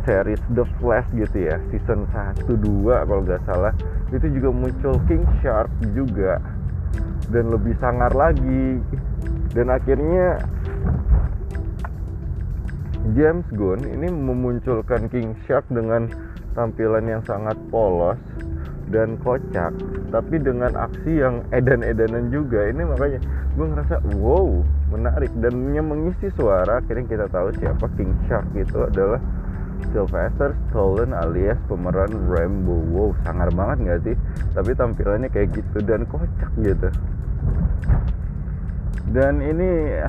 series 0.04 0.42
The 0.52 0.66
Flash 0.82 1.08
gitu 1.16 1.48
ya 1.48 1.62
season 1.72 2.10
1 2.12 2.44
2 2.50 3.08
kalau 3.08 3.22
nggak 3.24 3.46
salah 3.48 3.72
itu 4.14 4.30
juga 4.30 4.50
muncul 4.54 4.96
King 5.10 5.26
Shark 5.42 5.70
juga. 5.98 6.38
Dan 7.34 7.50
lebih 7.50 7.74
sangar 7.82 8.14
lagi. 8.14 8.78
Dan 9.58 9.74
akhirnya 9.74 10.38
James 13.18 13.46
Gunn 13.58 13.82
ini 13.90 14.08
memunculkan 14.10 15.10
King 15.10 15.34
Shark 15.50 15.66
dengan 15.74 16.10
tampilan 16.54 17.10
yang 17.10 17.22
sangat 17.26 17.58
polos 17.74 18.22
dan 18.92 19.16
kocak 19.22 19.72
tapi 20.12 20.36
dengan 20.42 20.76
aksi 20.76 21.24
yang 21.24 21.46
edan-edanan 21.56 22.30
juga. 22.34 22.68
Ini 22.68 22.84
makanya 22.84 23.20
gue 23.56 23.66
ngerasa 23.66 23.96
wow 24.20 24.64
menarik. 24.92 25.32
Dan 25.40 25.72
yang 25.72 25.88
mengisi 25.90 26.30
suara 26.36 26.84
akhirnya 26.84 27.06
kita 27.08 27.26
tahu 27.32 27.54
siapa 27.58 27.86
King 27.96 28.14
Shark 28.28 28.48
itu 28.58 28.84
adalah 28.84 29.22
Sylvester 29.92 30.56
Stallone 30.70 31.12
alias 31.12 31.60
pemeran 31.68 32.12
Rambo. 32.30 32.78
Wow 32.92 33.10
sangar 33.24 33.50
banget 33.52 33.78
nggak 33.84 34.00
sih? 34.08 34.16
Tapi 34.56 34.72
tampilannya 34.78 35.30
kayak 35.32 35.54
gitu 35.56 35.78
dan 35.84 36.06
kocak 36.08 36.52
gitu. 36.62 36.88
Dan 39.14 39.44
ini 39.46 40.00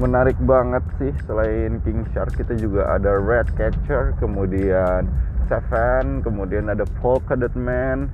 menarik 0.00 0.38
banget 0.44 0.84
sih. 1.00 1.12
Selain 1.28 1.80
King 1.84 2.06
Shark 2.12 2.36
kita 2.36 2.56
juga 2.56 2.88
ada 2.96 3.16
Red 3.18 3.52
Catcher 3.58 4.16
kemudian 4.16 5.08
Seven 5.50 6.24
kemudian 6.24 6.72
ada 6.72 6.86
Polka 7.00 7.36
Dot 7.36 7.52
Man. 7.58 8.08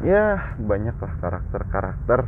Ya 0.00 0.56
banyak 0.60 0.96
lah 0.96 1.12
karakter-karakter 1.20 2.24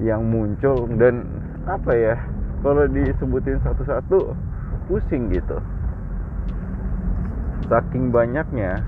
yang 0.00 0.28
muncul. 0.28 0.88
Dan 0.94 1.26
apa 1.66 1.92
ya 1.94 2.16
kalau 2.62 2.86
disebutin 2.86 3.58
satu-satu 3.64 4.36
pusing 4.86 5.30
gitu. 5.34 5.58
Saking 7.70 8.12
banyaknya 8.12 8.84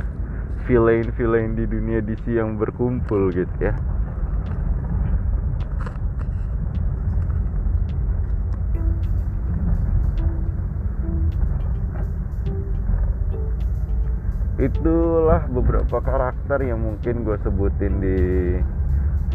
villain-villain 0.65 1.57
di 1.57 1.65
dunia 1.69 2.01
DC 2.01 2.25
yang 2.37 2.57
berkumpul 2.57 3.33
gitu 3.33 3.53
ya 3.61 3.77
itulah 14.65 15.45
beberapa 15.53 16.01
karakter 16.01 16.65
yang 16.65 16.81
mungkin 16.81 17.29
gue 17.29 17.37
sebutin 17.45 18.01
di 18.01 18.19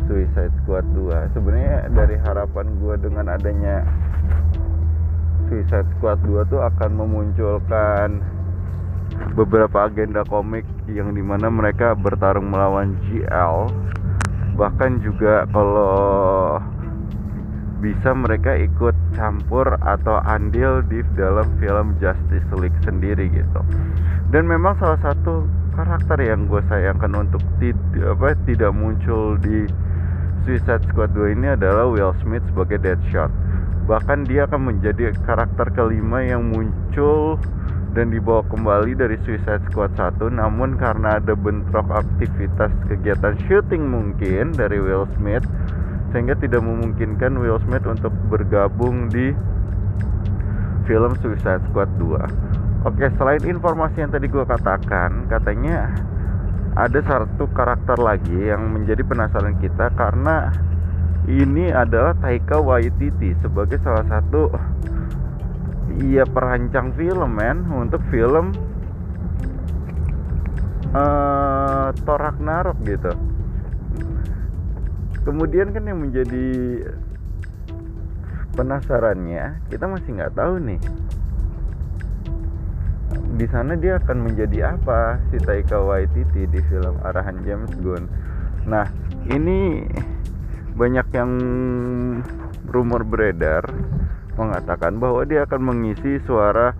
Suicide 0.09 0.53
Squad 0.63 0.85
2 0.97 1.35
sebenarnya 1.37 1.91
dari 1.93 2.17
harapan 2.17 2.65
gue 2.81 2.95
dengan 2.97 3.25
adanya 3.29 3.85
Suicide 5.45 5.85
Squad 5.97 6.17
2 6.25 6.49
tuh 6.49 6.61
akan 6.65 6.91
memunculkan 6.97 8.25
beberapa 9.37 9.89
agenda 9.89 10.25
komik 10.25 10.65
yang 10.89 11.13
di 11.13 11.21
mana 11.21 11.49
mereka 11.49 11.93
bertarung 11.93 12.49
melawan 12.49 12.97
GL 13.09 13.69
bahkan 14.57 14.97
juga 15.05 15.45
kalau 15.53 16.57
bisa 17.79 18.11
mereka 18.11 18.59
ikut 18.59 18.91
campur 19.15 19.79
atau 19.79 20.19
andil 20.27 20.83
di 20.91 20.99
dalam 21.15 21.47
film 21.63 21.95
Justice 22.03 22.49
League 22.59 22.75
sendiri 22.83 23.31
gitu 23.31 23.61
dan 24.29 24.45
memang 24.45 24.77
salah 24.77 25.01
satu 25.01 25.49
karakter 25.73 26.21
yang 26.21 26.45
gue 26.45 26.61
sayangkan 26.69 27.17
untuk 27.17 27.41
tidak 27.57 28.13
apa 28.13 28.37
tidak 28.45 28.71
muncul 28.77 29.33
di 29.41 29.65
Suicide 30.45 30.85
Squad 30.85 31.17
2 31.17 31.33
ini 31.33 31.47
adalah 31.57 31.89
Will 31.89 32.13
Smith 32.21 32.45
sebagai 32.53 32.77
Deadshot. 32.77 33.33
Bahkan 33.89 34.29
dia 34.29 34.45
akan 34.45 34.69
menjadi 34.69 35.17
karakter 35.25 35.73
kelima 35.73 36.21
yang 36.21 36.45
muncul 36.53 37.41
dan 37.97 38.13
dibawa 38.13 38.45
kembali 38.53 38.93
dari 38.93 39.17
Suicide 39.25 39.65
Squad 39.73 39.97
1 39.97 40.21
namun 40.29 40.77
karena 40.77 41.17
ada 41.17 41.33
bentrok 41.33 41.89
aktivitas 41.89 42.69
kegiatan 42.85 43.33
syuting 43.49 43.81
mungkin 43.81 44.53
dari 44.53 44.77
Will 44.77 45.09
Smith 45.17 45.41
sehingga 46.13 46.37
tidak 46.37 46.61
memungkinkan 46.61 47.33
Will 47.41 47.57
Smith 47.65 47.85
untuk 47.89 48.13
bergabung 48.29 49.09
di 49.09 49.33
film 50.85 51.17
Suicide 51.17 51.65
Squad 51.73 51.89
2 51.97 52.58
Oke, 52.87 53.11
selain 53.19 53.43
informasi 53.43 54.07
yang 54.07 54.11
tadi 54.15 54.31
gue 54.31 54.47
katakan, 54.47 55.27
katanya 55.27 55.91
ada 56.79 57.03
satu 57.03 57.51
karakter 57.51 57.99
lagi 57.99 58.47
yang 58.55 58.71
menjadi 58.71 59.03
penasaran 59.03 59.59
kita 59.59 59.91
karena 59.99 60.47
ini 61.27 61.75
adalah 61.75 62.15
Taika 62.23 62.55
Waititi 62.63 63.35
sebagai 63.43 63.83
salah 63.83 64.07
satu 64.07 64.47
ia 65.99 66.23
perancang 66.23 66.95
film 66.95 67.35
men 67.35 67.67
untuk 67.67 67.99
film 68.07 68.55
uh, 70.95 71.91
Thor 72.07 72.19
Ragnarok 72.23 72.79
gitu. 72.87 73.11
Kemudian 75.27 75.75
kan 75.75 75.83
yang 75.83 75.99
menjadi 75.99 76.47
penasarannya 78.55 79.67
kita 79.67 79.83
masih 79.83 80.15
nggak 80.15 80.31
tahu 80.39 80.63
nih 80.63 80.79
di 83.39 83.47
sana 83.47 83.79
dia 83.79 83.95
akan 84.03 84.27
menjadi 84.27 84.75
apa 84.75 85.15
si 85.31 85.39
Taika 85.39 85.79
Waititi 85.79 86.43
di 86.43 86.59
film 86.67 86.99
arahan 87.07 87.39
James 87.47 87.71
Gunn. 87.79 88.03
Nah, 88.67 88.83
ini 89.31 89.87
banyak 90.75 91.07
yang 91.15 91.31
rumor 92.67 93.07
beredar 93.07 93.63
mengatakan 94.35 94.99
bahwa 94.99 95.23
dia 95.23 95.47
akan 95.47 95.71
mengisi 95.71 96.19
suara 96.27 96.75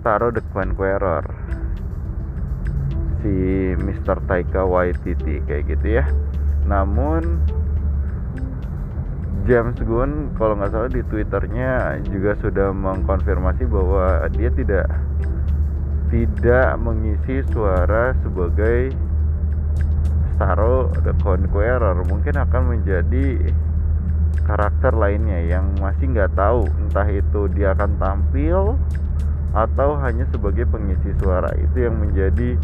Starro 0.00 0.32
the 0.32 0.40
Conqueror 0.56 1.28
si 3.20 3.36
Mr. 3.76 4.16
Taika 4.24 4.64
Waititi 4.64 5.44
kayak 5.44 5.76
gitu 5.76 6.00
ya. 6.00 6.08
Namun 6.64 7.44
James 9.44 9.76
Gunn 9.84 10.32
kalau 10.40 10.56
nggak 10.56 10.72
salah 10.72 10.88
di 10.88 11.04
twitternya 11.04 12.00
juga 12.08 12.32
sudah 12.40 12.72
mengkonfirmasi 12.72 13.68
bahwa 13.68 14.24
dia 14.32 14.48
tidak 14.56 14.88
tidak 16.10 16.78
mengisi 16.78 17.42
suara 17.50 18.14
sebagai 18.22 18.94
Starro 20.36 20.92
the 21.00 21.16
Conqueror 21.24 21.96
mungkin 22.04 22.36
akan 22.36 22.62
menjadi 22.76 23.56
karakter 24.44 24.92
lainnya 24.92 25.42
yang 25.48 25.74
masih 25.80 26.12
nggak 26.12 26.36
tahu 26.36 26.68
entah 26.78 27.08
itu 27.08 27.48
dia 27.56 27.72
akan 27.72 27.96
tampil 27.96 28.76
atau 29.56 29.96
hanya 30.04 30.28
sebagai 30.28 30.68
pengisi 30.68 31.16
suara 31.16 31.48
itu 31.56 31.88
yang 31.88 31.96
menjadi 31.96 32.60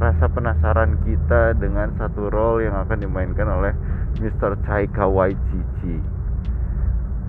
rasa 0.00 0.26
penasaran 0.26 0.98
kita 1.04 1.54
dengan 1.60 1.92
satu 2.00 2.32
role 2.32 2.66
yang 2.66 2.74
akan 2.74 2.98
dimainkan 3.04 3.46
oleh 3.46 3.72
Mr. 4.18 4.56
Taika 4.64 5.04
Waititi 5.04 6.00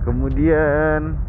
kemudian 0.08 1.25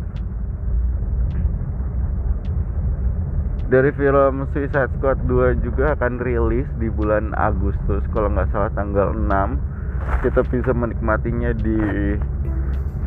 dari 3.68 3.92
film 4.00 4.48
Suicide 4.56 4.88
Squad 4.96 5.20
2 5.28 5.60
juga 5.60 5.92
akan 6.00 6.24
rilis 6.24 6.68
di 6.80 6.88
bulan 6.88 7.36
Agustus. 7.36 8.00
Kalau 8.16 8.32
nggak 8.32 8.48
salah 8.56 8.72
tanggal 8.72 9.12
6 9.12 10.24
kita 10.24 10.40
bisa 10.48 10.72
menikmatinya 10.72 11.52
di 11.52 12.16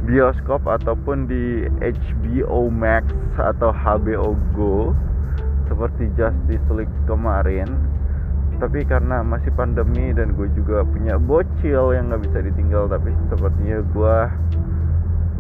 bioskop 0.05 0.69
ataupun 0.69 1.25
di 1.25 1.65
HBO 1.81 2.69
Max 2.69 3.09
atau 3.41 3.73
HBO 3.73 4.37
Go 4.53 4.93
seperti 5.73 6.13
Justice 6.13 6.69
League 6.69 6.97
kemarin. 7.09 7.69
Tapi 8.61 8.85
karena 8.85 9.25
masih 9.25 9.57
pandemi 9.57 10.13
dan 10.13 10.37
gue 10.37 10.53
juga 10.53 10.85
punya 10.85 11.17
bocil 11.17 11.97
yang 11.97 12.13
nggak 12.13 12.29
bisa 12.29 12.39
ditinggal 12.45 12.93
tapi 12.93 13.09
sepertinya 13.33 13.81
gue 13.97 14.17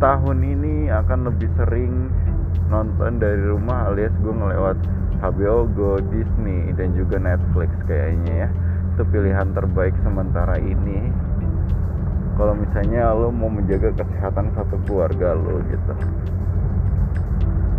tahun 0.00 0.38
ini 0.40 0.88
akan 0.88 1.28
lebih 1.28 1.52
sering 1.61 2.09
nonton 2.72 3.20
dari 3.20 3.44
rumah 3.44 3.92
alias 3.92 4.14
gue 4.24 4.33
ngelewat 4.33 4.80
HBO 5.20 5.68
Go, 5.76 6.00
Disney 6.11 6.72
dan 6.74 6.96
juga 6.96 7.20
Netflix 7.20 7.70
kayaknya 7.85 8.46
ya. 8.46 8.48
Itu 8.96 9.04
pilihan 9.09 9.52
terbaik 9.52 9.92
sementara 10.02 10.56
ini. 10.59 11.12
kalau 12.40 12.56
misalnya 12.56 13.12
lo 13.12 13.28
mau 13.28 13.52
menjaga 13.52 13.92
kesehatan 14.00 14.48
satu 14.56 14.80
keluarga 14.88 15.37
lo 15.37 15.61
gitu 15.68 15.92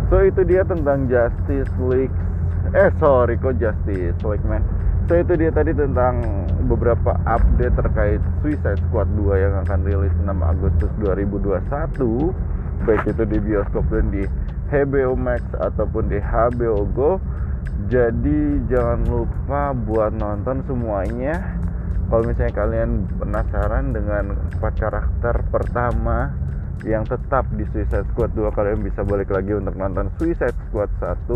so 0.06 0.22
itu 0.22 0.46
dia 0.46 0.62
tentang 0.62 1.10
Justice 1.10 1.74
League 1.82 2.14
eh 2.78 2.94
sorry 3.02 3.34
kok 3.42 3.58
Justice 3.58 4.20
League 4.22 4.46
man 4.46 4.62
so 5.10 5.18
itu 5.18 5.34
dia 5.34 5.50
tadi 5.50 5.74
tentang 5.74 6.22
beberapa 6.70 7.18
update 7.26 7.74
terkait 7.74 8.22
Suicide 8.38 8.78
Squad 8.86 9.10
2 9.18 9.34
yang 9.34 9.54
akan 9.66 9.82
rilis 9.82 10.14
6 10.22 10.30
Agustus 10.30 10.92
2021 11.02 11.58
baik 12.86 13.02
itu 13.10 13.22
di 13.26 13.38
bioskop 13.42 13.82
dan 13.90 14.14
di 14.14 14.22
HBO 14.72 15.12
Max 15.12 15.44
ataupun 15.60 16.08
di 16.08 16.16
HBO 16.16 16.88
Go. 16.96 17.20
Jadi 17.92 18.64
jangan 18.72 19.04
lupa 19.04 19.76
buat 19.76 20.16
nonton 20.16 20.64
semuanya. 20.64 21.60
Kalau 22.08 22.24
misalnya 22.24 22.54
kalian 22.56 22.90
penasaran 23.20 23.92
dengan 23.92 24.36
empat 24.36 24.74
karakter 24.80 25.44
pertama 25.48 26.32
yang 26.84 27.06
tetap 27.06 27.46
di 27.54 27.64
Suicide 27.70 28.04
Squad 28.12 28.34
2 28.34 28.52
kalian 28.52 28.82
bisa 28.82 29.06
balik 29.06 29.30
lagi 29.30 29.54
untuk 29.54 29.78
nonton 29.78 30.10
Suicide 30.18 30.56
Squad 30.68 30.90
1 30.98 31.30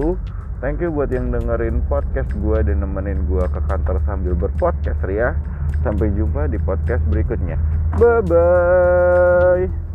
thank 0.59 0.83
you 0.83 0.91
buat 0.91 1.09
yang 1.15 1.31
dengerin 1.31 1.87
podcast 1.87 2.29
gue 2.35 2.59
dan 2.67 2.83
nemenin 2.83 3.25
gue 3.31 3.45
ke 3.47 3.61
kantor 3.71 4.03
sambil 4.05 4.35
berpodcast 4.35 5.01
ya 5.07 5.39
sampai 5.87 6.11
jumpa 6.15 6.51
di 6.51 6.59
podcast 6.59 7.03
berikutnya. 7.07 7.59
Bye 7.97 8.23
bye 8.27 9.86